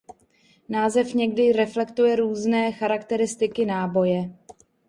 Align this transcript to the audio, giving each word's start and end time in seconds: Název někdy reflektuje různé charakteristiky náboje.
Název 0.69 1.13
někdy 1.13 1.51
reflektuje 1.51 2.15
různé 2.15 2.71
charakteristiky 2.71 3.65
náboje. 3.65 4.29